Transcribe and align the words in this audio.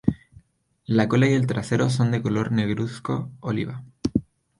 La 0.87 1.07
cola 1.07 1.29
y 1.29 1.33
el 1.33 1.45
trasero 1.45 1.91
son 1.91 2.09
de 2.09 2.23
color 2.23 2.51
negruzco 2.51 3.29
oliva. 3.39 3.83